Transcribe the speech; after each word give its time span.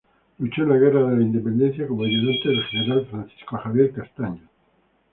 Luchó 0.39 0.63
en 0.63 0.69
la 0.69 0.77
guerra 0.77 1.11
de 1.11 1.17
la 1.17 1.21
Independencia 1.21 1.85
como 1.87 2.05
ayudante 2.05 2.49
del 2.49 2.63
general 2.71 3.05
Francisco 3.11 3.55
Javier 3.57 3.93
Castaños. 3.93 4.49